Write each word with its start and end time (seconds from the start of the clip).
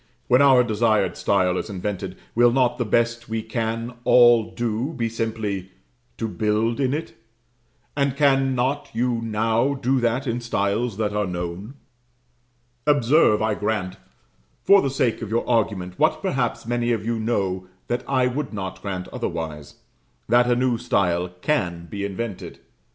When 0.27 0.41
our 0.41 0.63
desired 0.63 1.15
style 1.15 1.57
is 1.59 1.69
invented, 1.69 2.17
will 2.33 2.51
not 2.51 2.79
the 2.79 2.85
best 2.85 3.29
we 3.29 3.43
can 3.43 3.93
all 4.03 4.49
do 4.49 4.93
be 4.93 5.07
simply 5.07 5.69
to 6.17 6.27
build 6.27 6.79
in 6.79 6.91
it? 6.91 7.13
and 7.95 8.17
cannot 8.17 8.89
you 8.95 9.21
now 9.21 9.75
do 9.75 9.99
that 9.99 10.25
in 10.25 10.41
styles 10.41 10.97
that 10.97 11.15
are 11.15 11.27
known? 11.27 11.75
Observe, 12.87 13.43
I 13.43 13.53
grant, 13.53 13.97
for 14.63 14.81
the 14.81 14.89
sake 14.89 15.21
of 15.21 15.29
your 15.29 15.47
argument, 15.47 15.99
what 15.99 16.19
perhaps 16.23 16.65
many 16.65 16.91
of 16.91 17.05
you 17.05 17.19
know 17.19 17.67
that 17.85 18.03
I 18.09 18.25
would 18.25 18.51
not 18.53 18.81
grant 18.81 19.07
otherwise 19.09 19.75
that 20.27 20.49
a 20.49 20.55
new 20.55 20.79
style 20.79 21.27
can 21.43 21.85
be 21.85 22.03
invented. 22.03 22.57